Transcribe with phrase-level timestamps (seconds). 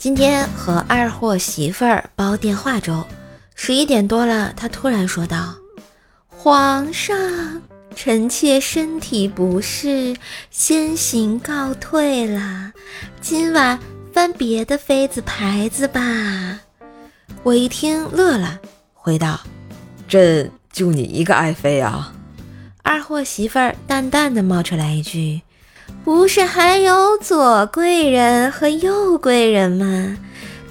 [0.00, 3.04] 今天和二货媳妇儿煲电话粥，
[3.54, 5.54] 十一点多了，他突然说道
[6.26, 7.14] ：“皇上，
[7.94, 10.16] 臣妾身体不适，
[10.50, 12.72] 先行告退了，
[13.20, 13.78] 今晚
[14.10, 16.00] 翻别的妃子牌子吧。”
[17.44, 18.58] 我一听乐了，
[18.94, 19.38] 回道
[20.08, 22.14] ：“朕就你一个爱妃啊？”
[22.82, 25.42] 二货媳妇儿淡淡的冒出来一句。
[26.04, 30.16] 不是还有左贵人和右贵人吗？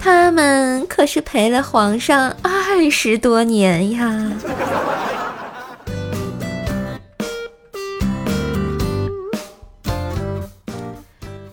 [0.00, 4.32] 他们可是陪了皇上二十多年呀。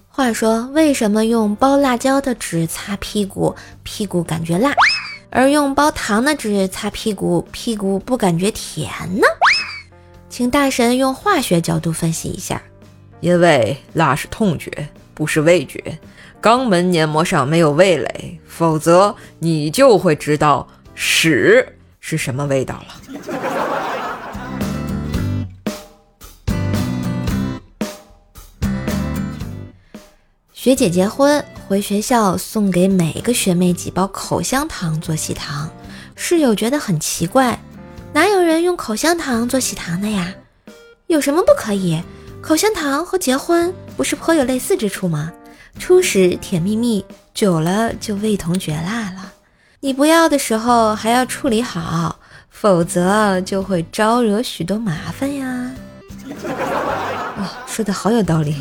[0.10, 4.74] 话说，为什么用包辣椒的纸擦屁股，屁股感觉辣，
[5.30, 8.90] 而用包糖的纸擦屁股，屁股不感觉甜
[9.20, 9.28] 呢？
[10.30, 12.62] 请大神用化学角度分析一下。
[13.26, 15.98] 因为辣是痛觉，不是味觉。
[16.40, 21.68] 肛门黏膜上没有味蕾，否则你就会知道屎
[22.00, 22.86] 是什么味道了。
[30.54, 35.72] 学姐结婚回学校，送给每个学妹几包口香糖做喜糖。
[36.16, 37.60] 室友觉得很奇怪，
[38.14, 40.32] 哪有人用口香糖做喜糖的呀？
[41.08, 42.04] 有什么不可以？
[42.46, 45.34] 口香糖和结婚不是颇有类似之处吗？
[45.80, 49.34] 初始甜蜜蜜，久了就味同嚼蜡了。
[49.80, 52.20] 你不要的时候还要处理好，
[52.52, 55.72] 否则就会招惹许多麻烦呀。
[57.38, 58.58] 哇，说的好有道理。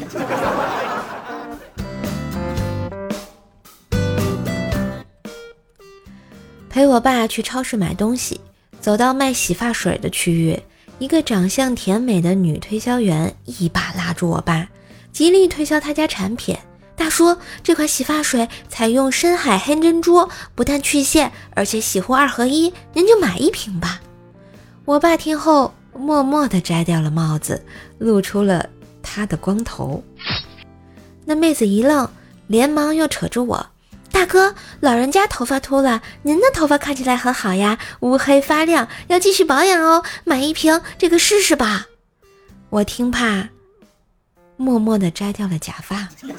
[6.71, 8.41] 陪我爸去超市买东西，
[8.81, 10.59] 走到卖洗发水的区域。
[11.01, 14.69] 一个长相甜美的女推销员一把拉住我爸，
[15.13, 16.57] 极力推销他家产品。
[16.97, 24.01] 大叔，这款洗发水采用深海黑珍珠，不但去屑，而且洗护二合一，您就买一瓶吧。
[24.85, 27.65] 我爸听后默默地摘掉了帽子，
[27.99, 28.69] 露出了
[29.03, 30.03] 他的光头。
[31.25, 32.09] 那妹子一愣，
[32.47, 33.67] 连忙又扯住我。
[34.15, 40.05] 大哥，老人家头发秃了，您的头发看起来很好呀，乌黑发亮，要继续保养哦。
[40.23, 41.87] 买一瓶这个试试吧。
[42.71, 43.49] 我听怕，
[44.57, 46.09] 默默的摘掉了假发。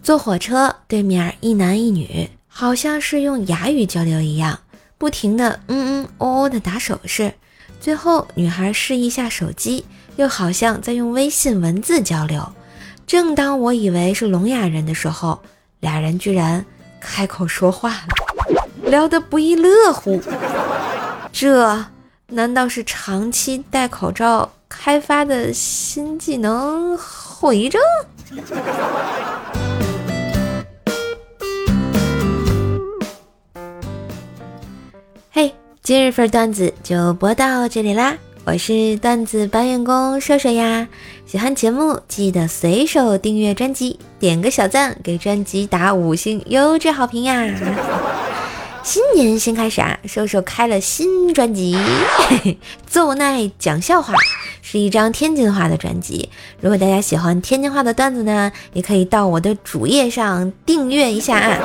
[0.00, 4.60] 坐火车，对面一男一女，好像是用哑语交流一样，
[4.98, 7.34] 不停的嗯嗯哦哦的打手势。
[7.80, 9.84] 最后，女孩示意下手机。
[10.16, 12.46] 又好像在用微信文字交流。
[13.06, 15.40] 正当我以为是聋哑人的时候，
[15.80, 16.64] 俩人居然
[17.00, 20.22] 开口说话了，聊得不亦乐乎。
[21.32, 21.84] 这
[22.28, 27.80] 难道是长期戴口罩开发的新技能后遗症？
[35.30, 38.16] 嘿，今日份段子就播到这里啦。
[38.44, 40.88] 我是段子搬运工瘦瘦呀，
[41.26, 47.48] 喜欢节目记得随手订阅专辑，点个小赞，给专辑打五星优质好评呀！
[48.82, 51.78] 新年新开始啊，瘦瘦开了新专辑，
[52.84, 54.12] 奏奈讲笑话，
[54.60, 56.28] 是一张天津话的专辑。
[56.60, 61.58] 如果大家喜欢天津话的段子呢，也可以到我的主页上订阅一下啊。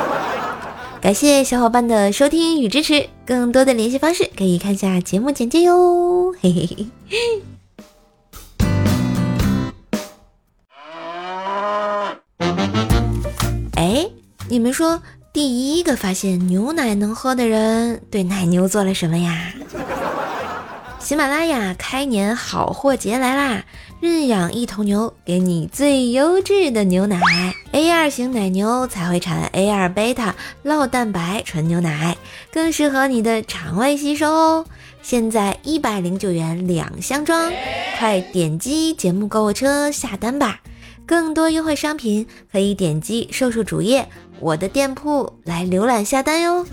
[1.00, 6.34] 感谢小伙伴的收听与支持，更多的联系方式可以看下节目简介哟。
[6.41, 6.85] 嘿嘿嘿。
[13.75, 14.09] 哎，
[14.50, 19.53] 你们说，第一个发现牛奶能喝的人对奶牛做了什么呀？
[21.00, 23.63] 喜马拉雅开年好货节来啦！
[24.02, 27.19] 认养一头牛，给你最优质的牛奶。
[27.72, 30.35] A 二型奶牛才会产 A 二贝塔
[30.66, 32.18] 酪蛋白纯牛奶，
[32.52, 34.66] 更适合你的肠胃吸收哦。
[35.02, 37.53] 现在一百零九元两箱装，
[37.97, 40.59] 快点击节目购物车下单吧！
[41.05, 44.09] 更多优惠商品可以点击瘦瘦主页
[44.41, 46.66] 我的店铺来浏览下单哟。